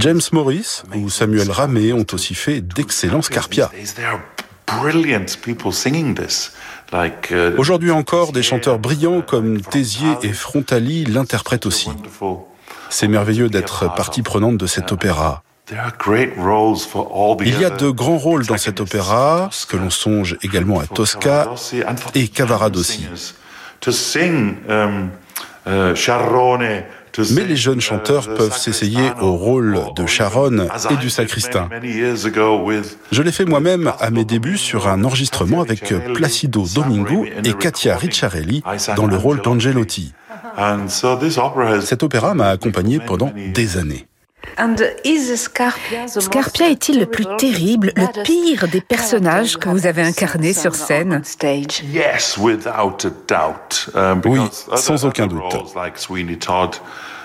James 0.00 0.20
Morris 0.32 0.82
ou 0.94 1.08
Samuel 1.08 1.50
Ramey 1.50 1.92
ont 1.92 2.06
aussi 2.12 2.34
fait 2.34 2.60
d'excellents 2.60 3.22
Scarpia. 3.22 3.70
Aujourd'hui 7.58 7.90
encore, 7.90 8.32
des 8.32 8.42
chanteurs 8.42 8.78
brillants 8.78 9.20
comme 9.20 9.60
Tézier 9.60 10.08
et 10.22 10.32
Frontali 10.32 11.04
l'interprètent 11.04 11.66
aussi. 11.66 11.90
C'est 12.90 13.08
merveilleux 13.08 13.48
d'être 13.48 13.94
partie 13.94 14.22
prenante 14.22 14.58
de 14.58 14.66
cet 14.66 14.92
opéra. 14.92 15.42
Il 15.70 17.60
y 17.60 17.64
a 17.64 17.70
de 17.70 17.90
grands 17.90 18.18
rôles 18.18 18.44
dans 18.46 18.56
cet 18.56 18.80
opéra, 18.80 19.48
que 19.68 19.76
l'on 19.76 19.90
songe 19.90 20.36
également 20.42 20.80
à 20.80 20.86
Tosca 20.86 21.48
et 22.14 22.28
Cavaradossi. 22.28 23.06
Mais 27.34 27.44
les 27.44 27.56
jeunes 27.56 27.80
chanteurs 27.80 28.34
peuvent 28.34 28.56
s'essayer 28.56 29.10
au 29.20 29.32
rôle 29.32 29.78
de 29.96 30.06
Sharon 30.06 30.68
et 30.90 30.96
du 30.96 31.10
sacristain. 31.10 31.68
Je 33.12 33.22
l'ai 33.22 33.32
fait 33.32 33.44
moi-même 33.44 33.92
à 34.00 34.10
mes 34.10 34.24
débuts 34.24 34.58
sur 34.58 34.88
un 34.88 35.04
enregistrement 35.04 35.60
avec 35.60 35.94
Placido 36.14 36.66
Domingo 36.74 37.26
et 37.44 37.52
Katia 37.52 37.96
Ricciarelli 37.96 38.62
dans 38.96 39.06
le 39.06 39.16
rôle 39.16 39.40
d'Angelotti. 39.42 40.12
Cet 41.80 42.02
opéra 42.02 42.34
m'a 42.34 42.48
accompagné 42.48 43.00
pendant 43.00 43.30
des 43.54 43.76
années. 43.76 44.06
Scarpia 46.06 46.70
est-il 46.70 46.98
le 46.98 47.06
plus 47.06 47.26
terrible, 47.38 47.92
le 47.96 48.22
pire 48.22 48.68
des 48.68 48.80
personnages 48.80 49.56
que 49.56 49.68
vous 49.68 49.86
avez 49.86 50.02
incarnés 50.02 50.52
sur 50.52 50.74
scène 50.74 51.22
um, 53.94 54.20
Oui, 54.24 54.40
sans 54.76 55.04
aucun 55.04 55.26
doute. 55.26 55.42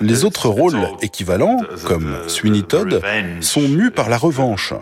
Les 0.01 0.25
autres 0.25 0.50
rôles 0.50 0.88
équivalents, 1.01 1.62
comme 1.86 2.15
Sweeney 2.27 2.63
Todd, 2.63 3.01
sont 3.42 3.62
mus 3.62 3.92
par 3.92 4.10
la 4.10 4.18
revanche. 4.18 4.74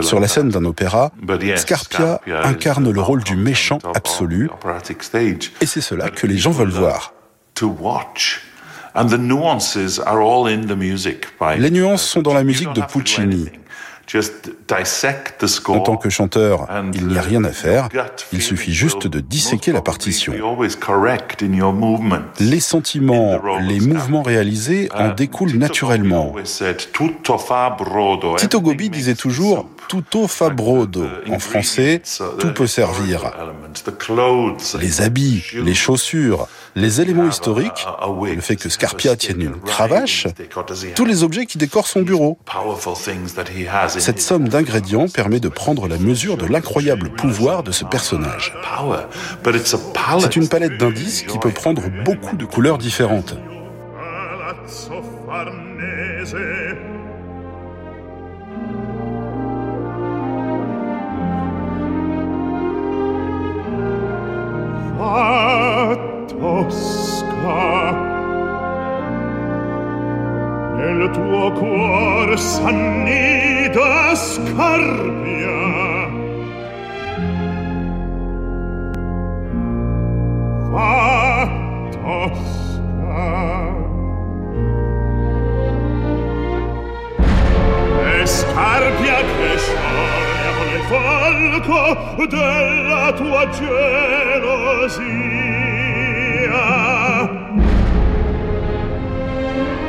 Sur 0.00 0.20
la 0.20 0.28
scène 0.28 0.48
d'un 0.48 0.64
opéra, 0.64 1.12
Scarpia 1.56 2.20
incarne 2.44 2.90
le 2.90 3.00
rôle 3.00 3.22
du 3.22 3.36
méchant 3.36 3.78
absolu, 3.94 4.50
et 5.60 5.66
c'est 5.66 5.80
cela 5.80 6.10
que 6.10 6.26
les 6.26 6.38
gens 6.38 6.50
veulent 6.50 6.68
voir. 6.70 7.12
Les 11.56 11.70
nuances 11.70 12.02
sont 12.04 12.22
dans 12.22 12.34
la 12.34 12.44
musique 12.44 12.72
de 12.72 12.82
Puccini. 12.82 13.50
En 15.68 15.80
tant 15.80 15.96
que 15.96 16.10
chanteur, 16.10 16.66
il 16.94 17.06
n'y 17.08 17.18
a 17.18 17.22
rien 17.22 17.44
à 17.44 17.50
faire, 17.50 17.88
il 18.32 18.42
suffit 18.42 18.72
juste 18.72 19.06
de 19.06 19.20
disséquer 19.20 19.72
la 19.72 19.82
partition. 19.82 20.34
Les 22.40 22.60
sentiments, 22.60 23.40
les 23.60 23.80
mouvements 23.80 24.22
réalisés 24.22 24.88
en 24.94 25.10
découlent 25.10 25.56
naturellement. 25.56 26.34
Tito 28.38 28.60
Gobi 28.60 28.90
disait 28.90 29.14
toujours 29.14 29.68
tutto 29.88 30.26
fa 30.26 30.50
brodo. 30.50 31.06
En 31.28 31.38
français, 31.38 32.02
tout 32.38 32.52
peut 32.54 32.66
servir. 32.66 33.30
Les 34.80 35.00
habits, 35.02 35.44
les 35.54 35.74
chaussures, 35.74 36.48
les 36.74 37.00
éléments 37.00 37.28
historiques, 37.28 37.86
le 38.22 38.40
fait 38.40 38.56
que 38.56 38.68
Scarpia 38.68 39.16
tienne 39.16 39.42
une 39.42 39.60
cravache, 39.60 40.26
tous 40.94 41.04
les 41.04 41.22
objets 41.22 41.46
qui 41.46 41.58
décorent 41.58 41.86
son 41.86 42.02
bureau. 42.02 42.38
Cette 43.98 44.20
somme 44.20 44.48
d'ingrédients 44.48 45.08
permet 45.08 45.40
de 45.40 45.48
prendre 45.48 45.86
la 45.86 45.98
mesure 45.98 46.36
de 46.36 46.46
l'incroyable 46.46 47.10
pouvoir 47.10 47.62
de 47.62 47.72
ce 47.72 47.84
personnage. 47.84 48.54
C'est 50.20 50.36
une 50.36 50.48
palette 50.48 50.78
d'indices 50.78 51.22
qui 51.22 51.38
peut 51.38 51.50
prendre 51.50 51.82
beaucoup 52.04 52.36
de 52.36 52.44
couleurs 52.44 52.78
différentes. 52.78 53.34
Tosca 66.28 68.11
nel 70.76 71.10
tuo 71.10 71.52
cuor 71.52 72.38
s'annida 72.38 74.14
scarpia 74.14 75.60
fatto 80.72 81.98
tosca. 82.02 82.90
e 88.04 88.26
scarpia 88.26 89.16
che 89.16 89.58
scioglia 89.58 90.50
con 90.56 90.68
il 90.76 90.82
falco 90.88 91.80
della 92.26 93.12
tua 93.12 93.42
gelosia 93.50 94.92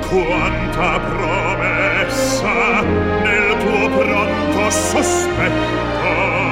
quando 0.09 0.62
santa 0.73 0.99
promessa 0.99 2.81
nel 2.81 3.57
tuo 3.59 3.89
pronto 3.89 4.71
sospetto. 4.71 6.42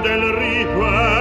del 0.00 0.32
rituale 0.32 1.13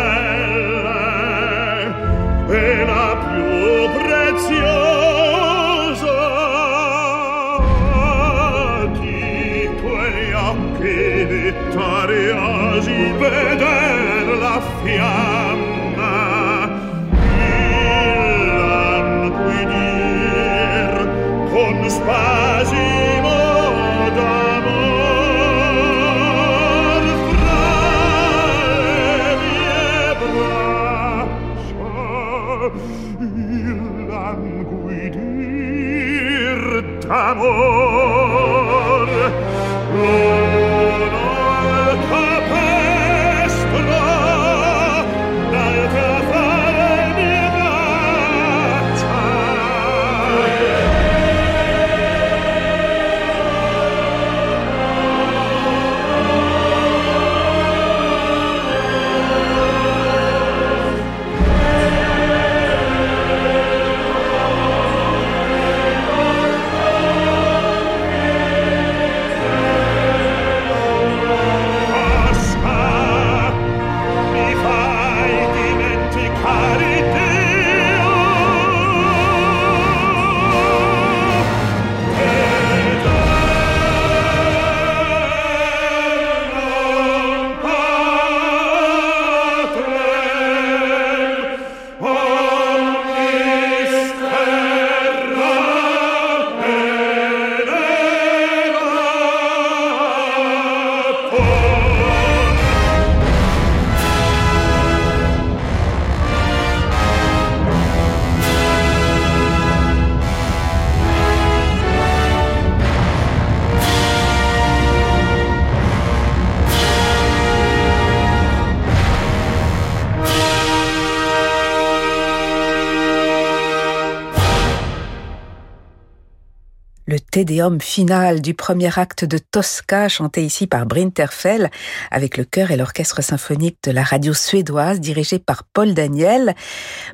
Tédéum 127.33 127.81
final 127.81 128.41
du 128.41 128.53
premier 128.53 128.99
acte 128.99 129.25
de 129.25 129.39
Tosca, 129.39 130.07
chanté 130.07 130.45
ici 130.45 130.67
par 130.67 130.85
Brinterfell, 130.85 131.71
avec 132.11 132.37
le 132.37 132.43
chœur 132.43 132.69
et 132.69 132.77
l'orchestre 132.77 133.23
symphonique 133.23 133.79
de 133.85 133.89
la 133.89 134.03
radio 134.03 134.35
suédoise, 134.35 134.99
dirigé 134.99 135.39
par 135.39 135.63
Paul 135.63 135.95
Daniel. 135.95 136.53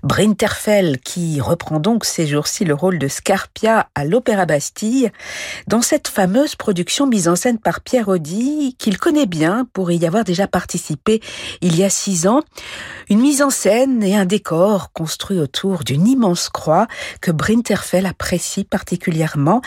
Brinterfell, 0.04 1.00
qui 1.00 1.40
reprend 1.40 1.80
donc 1.80 2.04
ces 2.04 2.28
jours-ci 2.28 2.66
le 2.66 2.74
rôle 2.74 3.00
de 3.00 3.08
Scarpia 3.08 3.88
à 3.96 4.04
l'Opéra 4.04 4.46
Bastille, 4.46 5.10
dans 5.68 5.82
cette 5.82 6.10
fameuse 6.10 6.56
production 6.56 7.08
mise 7.08 7.30
en 7.30 7.38
scène 7.38 7.58
par 7.58 7.80
Pierre 7.80 8.10
Audi, 8.10 8.76
qu'il 8.78 8.98
connaît 8.98 9.26
bien 9.26 9.70
pour 9.72 9.90
y 9.90 10.06
avoir 10.06 10.26
déjà 10.26 10.50
participé 10.50 11.22
il 11.62 11.78
y 11.78 11.86
a 11.86 11.90
six 11.90 12.28
ans. 12.28 12.42
Une 13.10 13.22
mise 13.22 13.42
en 13.42 13.52
scène 13.52 14.04
et 14.04 14.18
un 14.18 14.26
décor 14.26 14.92
construit 14.92 15.40
autour 15.40 15.86
d'une 15.86 16.08
immense 16.08 16.50
croix 16.50 16.88
que 17.22 17.32
Brinterfell 17.32 18.06
apprécie 18.06 18.66
particulièrement. 18.66 19.62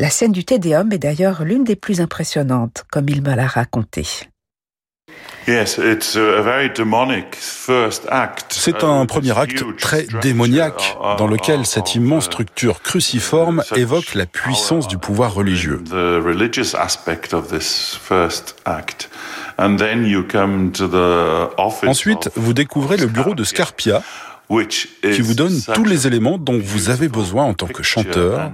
La 0.00 0.10
scène 0.10 0.30
du 0.30 0.44
Tédéum 0.44 0.92
est 0.92 0.98
d'ailleurs 0.98 1.42
l'une 1.42 1.64
des 1.64 1.74
plus 1.74 2.00
impressionnantes, 2.00 2.84
comme 2.88 3.08
il 3.08 3.20
me 3.20 3.34
l'a 3.34 3.48
raconté. 3.48 4.06
C'est 8.48 8.84
un 8.84 9.06
premier 9.06 9.36
acte 9.36 9.64
très 9.76 10.06
démoniaque 10.22 10.96
dans 11.18 11.26
lequel 11.26 11.66
cette 11.66 11.96
immense 11.96 12.26
structure 12.26 12.80
cruciforme 12.80 13.64
évoque 13.74 14.14
la 14.14 14.26
puissance 14.26 14.86
du 14.86 14.98
pouvoir 14.98 15.34
religieux. 15.34 15.82
Ensuite, 21.86 22.30
vous 22.36 22.52
découvrez 22.52 22.96
le 22.98 23.06
bureau 23.06 23.34
de 23.34 23.42
Scarpia, 23.42 24.02
qui 24.48 25.20
vous 25.20 25.34
donne 25.34 25.60
tous 25.74 25.84
les 25.84 26.06
éléments 26.06 26.38
dont 26.38 26.58
vous 26.58 26.90
avez 26.90 27.08
besoin 27.08 27.44
en 27.44 27.54
tant 27.54 27.66
que 27.66 27.82
chanteur 27.82 28.50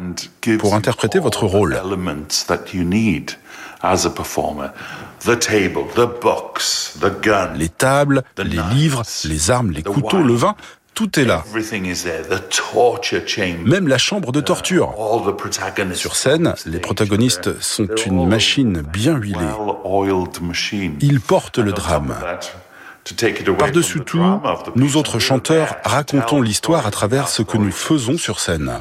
pour 0.58 0.74
interpréter 0.74 1.18
votre 1.18 1.46
rôle. 1.46 1.80
Les 7.56 7.68
tables, 7.68 8.22
les 8.38 8.74
livres, 8.74 9.02
les 9.24 9.50
armes, 9.50 9.70
les 9.70 9.82
couteaux, 9.82 10.22
le 10.22 10.34
vin, 10.34 10.56
tout 10.94 11.18
est 11.18 11.24
là. 11.24 11.44
Même 13.64 13.88
la 13.88 13.98
chambre 13.98 14.32
de 14.32 14.40
torture. 14.40 14.94
Sur 15.94 16.16
scène, 16.16 16.54
les 16.66 16.78
protagonistes 16.78 17.60
sont 17.60 17.88
une 18.06 18.26
machine 18.26 18.80
bien 18.80 19.16
huilée. 19.16 19.38
Ils 21.00 21.20
portent 21.20 21.58
le 21.58 21.72
drame. 21.72 22.14
Par-dessus 23.58 24.00
tout, 24.00 24.22
nous 24.76 24.96
autres 24.96 25.18
chanteurs 25.18 25.76
racontons 25.84 26.40
l'histoire 26.40 26.86
à 26.86 26.90
travers 26.90 27.28
ce 27.28 27.42
que 27.42 27.58
nous 27.58 27.70
faisons 27.70 28.16
sur 28.16 28.40
scène. 28.40 28.80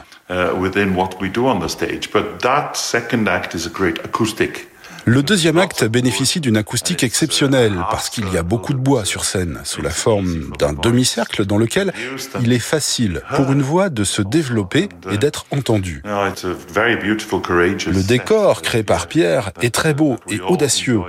Le 5.06 5.22
deuxième 5.22 5.58
acte 5.58 5.84
bénéficie 5.84 6.39
d'une 6.39 6.56
acoustique 6.56 7.04
exceptionnelle 7.04 7.74
parce 7.92 8.10
qu'il 8.10 8.32
y 8.32 8.38
a 8.38 8.44
beaucoup 8.44 8.72
de 8.74 8.78
bois 8.78 9.04
sur 9.04 9.26
scène, 9.26 9.60
sous 9.66 9.82
la 9.82 9.89
forme 9.89 10.52
d'un 10.58 10.72
demi-cercle 10.72 11.46
dans 11.46 11.58
lequel 11.58 11.92
il 12.42 12.54
est 12.54 12.60
facile 12.60 13.22
pour 13.36 13.52
une 13.52 13.62
voix 13.62 13.89
de 13.89 14.06
se 14.06 14.22
développer 14.22 14.88
et 15.12 15.18
d'être 15.18 15.46
entendue. 15.52 16.02
Le 16.06 18.08
décor 18.08 18.62
créé 18.62 18.84
par 18.84 19.08
Pierre 19.08 19.52
est 19.62 19.74
très 19.74 19.94
beau 19.94 20.16
et 20.30 20.39
audacieux. 20.39 21.02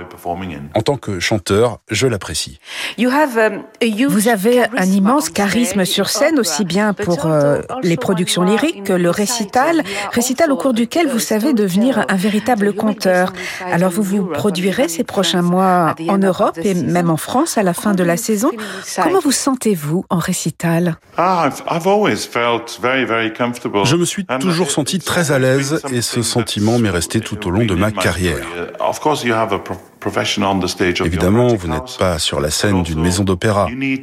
En 0.73 0.81
tant 0.81 0.97
que 0.97 1.21
chanteur, 1.21 1.79
je 1.89 2.07
l'apprécie. 2.07 2.59
Vous 2.97 4.27
avez 4.27 4.63
un 4.77 4.85
immense 4.85 5.29
charisme 5.29 5.85
sur 5.85 6.09
scène, 6.09 6.37
aussi 6.39 6.65
bien 6.65 6.93
pour 6.93 7.27
euh, 7.27 7.61
les 7.81 7.95
productions 7.95 8.43
lyriques 8.43 8.83
que 8.83 8.93
le 8.93 9.09
récital, 9.09 9.83
récital 10.11 10.51
au 10.51 10.57
cours 10.57 10.73
duquel 10.73 11.07
vous 11.07 11.19
savez 11.19 11.53
devenir 11.53 12.05
un 12.09 12.15
véritable 12.15 12.73
conteur. 12.73 13.31
Alors 13.71 13.84
alors 13.85 13.93
vous 13.93 14.01
vous 14.01 14.25
produirez 14.25 14.87
ces 14.87 15.03
prochains 15.03 15.43
mois 15.43 15.93
en 16.07 16.17
Europe 16.17 16.57
et 16.63 16.73
même 16.73 17.11
en 17.11 17.17
France 17.17 17.59
à 17.59 17.63
la 17.63 17.75
fin 17.75 17.93
de 17.93 18.03
la 18.03 18.17
saison. 18.17 18.49
Comment 19.01 19.19
vous 19.19 19.31
sentez-vous 19.31 20.05
en 20.09 20.17
récital? 20.17 20.97
Je 21.17 21.51
me 23.95 24.05
suis 24.05 24.25
toujours 24.39 24.71
senti 24.71 24.97
très 24.97 25.31
à 25.31 25.37
l'aise 25.37 25.83
et 25.91 26.01
ce 26.01 26.23
sentiment 26.23 26.79
m'est 26.79 26.89
resté 26.89 27.19
tout 27.19 27.47
au 27.47 27.51
long 27.51 27.65
de 27.65 27.75
ma 27.75 27.91
carrière. 27.91 28.47
Évidemment, 31.05 31.47
vous 31.47 31.67
n'êtes 31.67 31.97
pas 31.97 32.19
sur 32.19 32.39
la 32.39 32.51
scène 32.51 32.83
d'une 32.83 33.01
maison 33.01 33.23
d'opéra. 33.23 33.67
Mais 33.71 33.95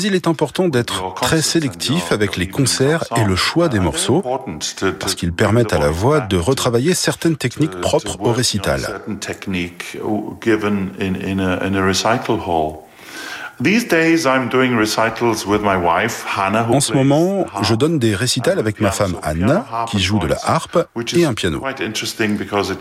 il 0.00 0.14
est 0.14 0.28
important 0.28 0.68
d'être 0.68 1.14
très 1.14 1.42
sélectif 1.42 2.12
avec 2.12 2.36
les 2.36 2.48
concerts 2.48 3.04
et 3.16 3.24
le 3.24 3.36
choix 3.36 3.68
des 3.68 3.80
morceaux, 3.80 4.22
parce 5.00 5.14
qu'ils 5.14 5.32
permettent 5.32 5.72
à 5.72 5.78
la 5.78 5.90
voix 5.90 6.20
de 6.20 6.36
retravailler 6.36 6.94
certaines 6.94 7.36
techniques 7.36 7.80
propres 7.80 8.18
au 8.20 8.32
récital. 8.32 9.00
En 16.70 16.80
ce 16.80 16.92
moment, 16.92 17.46
je 17.62 17.74
donne 17.74 17.98
des 17.98 18.14
récitals 18.14 18.58
avec 18.58 18.80
ma 18.80 18.90
femme 18.90 19.16
Anna, 19.22 19.64
qui 19.88 19.98
joue 19.98 20.18
de 20.18 20.26
la 20.26 20.36
harpe 20.42 20.86
et 21.14 21.24
un 21.24 21.32
piano. 21.32 21.62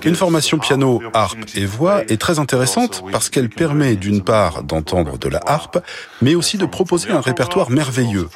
Une 0.04 0.16
formation 0.16 0.58
piano, 0.58 1.02
harpe 1.14 1.38
et 1.56 1.66
voix 1.66 2.04
est 2.10 2.20
très 2.20 2.40
intéressante 2.40 3.04
parce 3.12 3.30
qu'elle 3.30 3.50
permet 3.50 3.96
d'une 3.96 4.22
part 4.22 4.64
d'entendre 4.64 5.18
de 5.18 5.30
la 5.30 5.40
harpe, 5.46 5.80
mais 6.22 6.36
aussi 6.36 6.58
de 6.58 6.66
proposer 6.66 7.10
un 7.10 7.22
répertoire 7.22 7.70
merveilleux, 7.70 8.28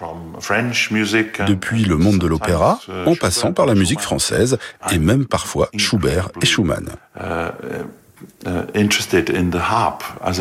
depuis 1.47 1.83
le 1.83 1.97
monde 1.97 2.19
de 2.19 2.27
l'opéra, 2.27 2.79
en 3.05 3.15
passant 3.15 3.51
par 3.51 3.65
la 3.65 3.75
musique 3.75 3.99
française 3.99 4.57
et 4.91 4.97
même 4.97 5.25
parfois 5.25 5.69
Schubert 5.75 6.29
et 6.41 6.45
Schumann. 6.45 6.89
Uh, 8.45 8.63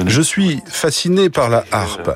Je 0.06 0.22
suis 0.22 0.60
fasciné 0.66 1.30
par 1.30 1.48
la 1.48 1.64
harpe. 1.70 2.10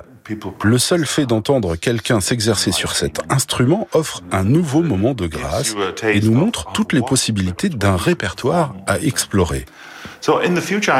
Le 0.62 0.78
seul 0.78 1.06
fait 1.06 1.26
d'entendre 1.26 1.76
quelqu'un 1.76 2.20
s'exercer 2.20 2.72
sur 2.72 2.94
cet 2.94 3.20
instrument 3.28 3.88
offre 3.92 4.22
un 4.30 4.44
nouveau 4.44 4.82
moment 4.82 5.14
de 5.14 5.26
grâce 5.26 5.74
et 6.02 6.20
nous 6.20 6.32
montre 6.32 6.72
toutes 6.72 6.92
les 6.92 7.02
possibilités 7.02 7.68
d'un 7.68 7.96
répertoire 7.96 8.74
à 8.86 8.98
explorer. 9.00 9.66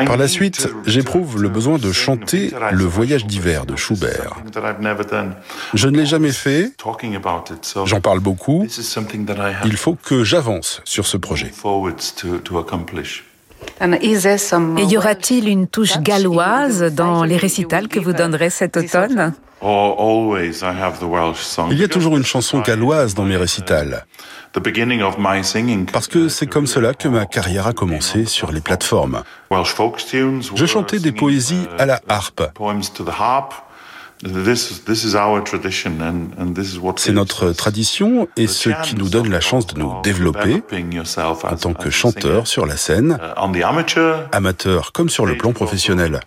Par 0.07 0.17
la 0.17 0.29
suite, 0.29 0.69
j'éprouve 0.87 1.41
le 1.41 1.49
besoin 1.49 1.79
de 1.79 1.93
chanter 1.93 2.53
Le 2.73 2.85
voyage 2.85 3.25
d'hiver 3.25 3.67
de 3.67 3.77
Schubert. 3.77 4.37
Je 5.75 5.89
ne 5.89 5.97
l'ai 5.97 6.07
jamais 6.07 6.33
fait, 6.33 6.73
j'en 7.85 8.01
parle 8.01 8.21
beaucoup, 8.21 8.67
il 9.65 9.77
faut 9.77 9.95
que 9.95 10.25
j'avance 10.25 10.83
sur 10.85 11.07
ce 11.07 11.17
projet. 11.17 11.53
Et 13.81 14.85
y 14.85 14.97
aura-t-il 14.97 15.49
une 15.49 15.67
touche 15.67 15.99
galloise 15.99 16.83
dans 16.95 17.25
les 17.25 17.37
récitals 17.37 17.89
que 17.89 17.99
vous 17.99 18.13
donnerez 18.13 18.51
cet 18.51 18.77
automne? 18.77 19.33
Il 21.71 21.79
y 21.79 21.85
a 21.85 21.89
toujours 21.89 22.17
une 22.17 22.25
chanson 22.25 22.61
galloise 22.61 23.15
dans 23.15 23.25
mes 23.25 23.37
récitals. 23.37 24.05
Parce 25.93 26.09
que 26.09 26.29
c'est 26.29 26.47
comme 26.47 26.67
cela 26.67 26.95
que 26.95 27.09
ma 27.09 27.27
carrière 27.27 27.67
a 27.69 27.73
commencé 27.73 28.25
sur 28.25 28.51
les 28.51 28.61
plateformes. 28.61 29.23
Je 29.51 30.67
chantais 30.67 30.99
des 30.99 31.13
poésies 31.13 31.67
à 31.79 31.87
la 31.87 32.01
harpe. 32.09 32.43
C'est 36.97 37.13
notre 37.13 37.53
tradition 37.53 38.29
et 38.37 38.47
ce 38.47 38.71
qui 38.85 38.95
nous 38.95 39.09
donne 39.09 39.29
la 39.29 39.41
chance 39.41 39.67
de 39.67 39.81
nous 39.81 40.01
développer 40.03 40.63
en 41.45 41.57
tant 41.57 41.75
que 41.75 41.91
chanteur 41.91 42.47
sur 42.47 42.67
la 42.67 42.77
scène, 42.77 43.19
uh, 43.21 44.33
amateur 44.33 44.93
comme 44.93 45.09
sur 45.09 45.27
le 45.27 45.37
plan 45.37 45.53
professionnel. 45.53 46.21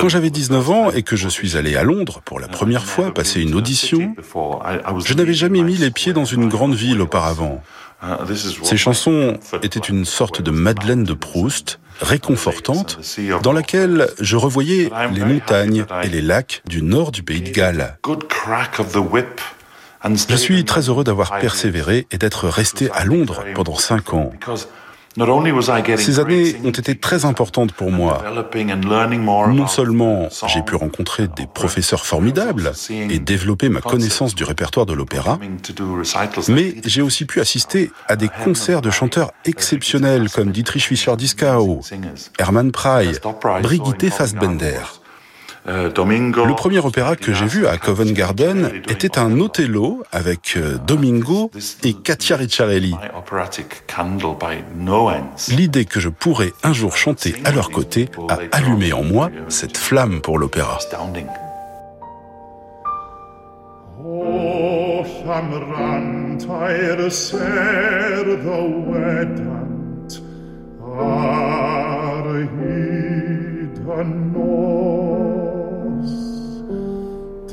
Quand 0.00 0.08
j'avais 0.08 0.30
19 0.30 0.70
ans 0.70 0.90
et 0.90 1.02
que 1.02 1.16
je 1.16 1.28
suis 1.28 1.56
allé 1.56 1.76
à 1.76 1.82
Londres 1.82 2.20
pour 2.24 2.40
la 2.40 2.48
première 2.48 2.84
fois 2.84 3.12
passer 3.12 3.40
une 3.40 3.54
audition, 3.54 4.14
je 5.04 5.14
n'avais 5.14 5.34
jamais 5.34 5.62
mis 5.62 5.76
les 5.76 5.90
pieds 5.90 6.12
dans 6.12 6.24
une 6.24 6.48
grande 6.48 6.74
ville 6.74 7.00
auparavant. 7.00 7.62
Ces 8.62 8.76
chansons 8.76 9.38
étaient 9.62 9.80
une 9.80 10.04
sorte 10.04 10.42
de 10.42 10.50
Madeleine 10.50 11.04
de 11.04 11.14
Proust 11.14 11.78
réconfortante 12.00 12.98
dans 13.42 13.52
laquelle 13.52 14.08
je 14.20 14.36
revoyais 14.36 14.90
les 15.12 15.24
montagnes 15.24 15.86
et 16.02 16.08
les 16.08 16.20
lacs 16.20 16.62
du 16.66 16.82
nord 16.82 17.12
du 17.12 17.22
pays 17.22 17.40
de 17.40 17.50
Galles. 17.50 17.96
Je 20.04 20.36
suis 20.36 20.64
très 20.64 20.88
heureux 20.88 21.04
d'avoir 21.04 21.38
persévéré 21.38 22.06
et 22.10 22.18
d'être 22.18 22.48
resté 22.48 22.90
à 22.90 23.04
Londres 23.04 23.44
pendant 23.54 23.76
cinq 23.76 24.12
ans. 24.12 24.32
Ces 25.96 26.18
années 26.18 26.56
ont 26.64 26.70
été 26.70 26.96
très 26.96 27.24
importantes 27.24 27.72
pour 27.72 27.92
moi. 27.92 28.24
Non 29.48 29.66
seulement 29.68 30.28
j'ai 30.48 30.62
pu 30.62 30.74
rencontrer 30.74 31.28
des 31.28 31.46
professeurs 31.46 32.04
formidables 32.04 32.72
et 32.90 33.18
développer 33.20 33.68
ma 33.68 33.80
connaissance 33.80 34.34
du 34.34 34.42
répertoire 34.44 34.86
de 34.86 34.92
l'opéra, 34.92 35.38
mais 36.48 36.74
j'ai 36.84 37.02
aussi 37.02 37.26
pu 37.26 37.40
assister 37.40 37.92
à 38.08 38.16
des 38.16 38.28
concerts 38.28 38.82
de 38.82 38.90
chanteurs 38.90 39.30
exceptionnels 39.44 40.28
comme 40.30 40.50
Dietrich 40.50 40.86
Fischer-Dieskau, 40.86 41.80
Hermann 42.38 42.72
Prey, 42.72 43.12
Brigitte 43.62 44.10
Fassbender. 44.10 44.80
Euh, 45.66 45.90
Le 45.94 46.54
premier 46.54 46.80
opéra 46.80 47.16
que 47.16 47.32
j'ai 47.32 47.46
vu 47.46 47.66
à 47.66 47.78
Covent 47.78 48.12
Garden 48.12 48.70
était 48.88 49.18
un 49.18 49.40
Othello 49.40 50.02
avec 50.12 50.56
euh, 50.56 50.76
Domingo 50.86 51.50
et 51.82 51.94
Katia 51.94 52.36
Ricciarelli. 52.36 52.94
L'idée 55.48 55.84
que 55.86 56.00
je 56.00 56.08
pourrais 56.10 56.52
un 56.62 56.72
jour 56.74 56.96
chanter 56.96 57.34
à 57.44 57.50
leur 57.50 57.70
côté 57.70 58.10
a 58.28 58.38
allumé 58.52 58.92
en 58.92 59.02
moi 59.02 59.30
cette 59.48 59.78
flamme 59.78 60.20
pour 60.20 60.38
l'opéra. 60.38 60.78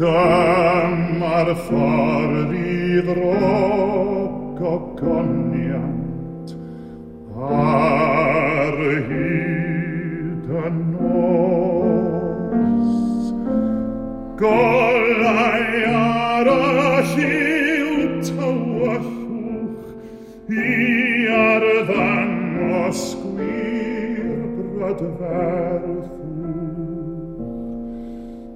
Dyma'r 0.02 1.50
ffordd 1.62 2.54
i 2.58 3.02
ddrog 3.06 4.62
o 4.66 4.72
goniant 4.98 6.54
ar 7.58 8.80
hyd 9.10 10.48
y 10.62 10.72
nos. 10.88 12.10
Golau 14.42 15.86
ar 15.92 16.50
y 16.56 16.58
lliw 17.12 17.94
tywallwch 18.26 19.14
i 20.50 20.66
arddangos 21.44 23.04
gwir 23.22 24.34
brydferthw. 24.80 26.02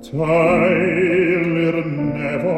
Tai 0.09 1.34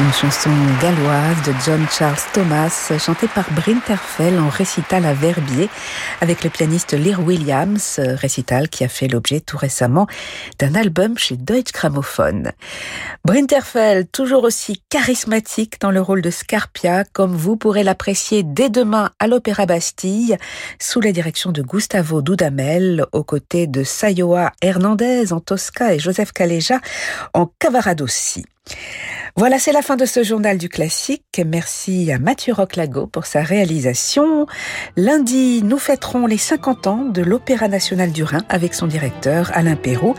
Une 0.00 0.12
chanson 0.12 0.50
galloise 0.82 1.42
de 1.46 1.52
John 1.64 1.86
Charles 1.88 2.18
Thomas, 2.32 2.92
chantée 2.98 3.28
par 3.28 3.48
Brinterfell 3.52 4.40
en 4.40 4.48
récital 4.48 5.06
à 5.06 5.14
Verbier, 5.14 5.68
avec 6.20 6.42
le 6.42 6.50
pianiste 6.50 6.94
Lear 6.94 7.20
Williams, 7.20 8.00
récital 8.00 8.68
qui 8.68 8.82
a 8.82 8.88
fait 8.88 9.06
l'objet 9.06 9.40
tout 9.40 9.56
récemment 9.56 10.08
d'un 10.58 10.74
album 10.74 11.16
chez 11.16 11.36
Deutsche 11.36 11.72
Grammophon. 11.72 12.44
Brinterfell, 13.24 14.06
toujours 14.08 14.42
aussi 14.42 14.82
charismatique 14.88 15.80
dans 15.80 15.92
le 15.92 16.00
rôle 16.00 16.22
de 16.22 16.30
Scarpia, 16.30 17.04
comme 17.04 17.36
vous 17.36 17.56
pourrez 17.56 17.84
l'apprécier 17.84 18.42
dès 18.42 18.70
demain 18.70 19.10
à 19.20 19.28
l'Opéra 19.28 19.64
Bastille, 19.66 20.36
sous 20.80 21.00
la 21.00 21.12
direction 21.12 21.52
de 21.52 21.62
Gustavo 21.62 22.20
Dudamel, 22.20 23.06
aux 23.12 23.24
côtés 23.24 23.68
de 23.68 23.84
Sayoa 23.84 24.52
Hernandez 24.60 25.32
en 25.32 25.38
Tosca 25.38 25.94
et 25.94 26.00
Joseph 26.00 26.32
Caleja 26.32 26.80
en 27.32 27.48
Cavaradossi. 27.60 28.44
Voilà, 29.36 29.58
c'est 29.58 29.72
la 29.72 29.82
fin 29.82 29.96
de 29.96 30.06
ce 30.06 30.22
journal 30.22 30.58
du 30.58 30.68
classique. 30.68 31.42
Merci 31.44 32.12
à 32.12 32.20
Mathieu 32.20 32.52
Roclago 32.52 33.08
pour 33.08 33.26
sa 33.26 33.42
réalisation. 33.42 34.46
Lundi, 34.96 35.60
nous 35.64 35.78
fêterons 35.78 36.26
les 36.26 36.38
50 36.38 36.86
ans 36.86 37.04
de 37.04 37.20
l'Opéra 37.20 37.66
national 37.66 38.12
du 38.12 38.22
Rhin 38.22 38.44
avec 38.48 38.74
son 38.74 38.86
directeur 38.86 39.50
Alain 39.52 39.74
Perrault. 39.74 40.14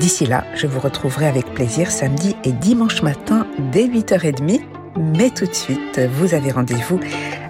D'ici 0.00 0.24
là, 0.24 0.46
je 0.54 0.66
vous 0.66 0.80
retrouverai 0.80 1.26
avec 1.26 1.44
plaisir 1.52 1.90
samedi 1.90 2.36
et 2.42 2.52
dimanche 2.52 3.02
matin 3.02 3.46
dès 3.70 3.86
8h30. 3.86 4.62
Mais 4.96 5.28
tout 5.28 5.46
de 5.46 5.54
suite, 5.54 6.00
vous 6.14 6.32
avez 6.32 6.50
rendez-vous 6.50 7.00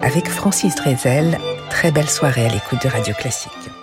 avec 0.01 0.27
Francis 0.27 0.75
Drezel. 0.75 1.39
Très 1.71 1.93
belle 1.93 2.11
soirée 2.11 2.47
à 2.47 2.49
l'écoute 2.49 2.83
de 2.83 2.89
Radio 2.89 3.15
Classique. 3.15 3.74